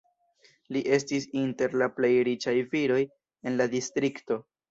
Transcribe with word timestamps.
Li 0.75 0.79
estis 0.95 1.27
inter 1.41 1.75
la 1.83 1.89
plej 1.99 2.11
riĉaj 2.29 2.55
viroj 2.73 2.99
en 3.51 3.59
la 3.61 3.71
distrikto. 3.77 4.39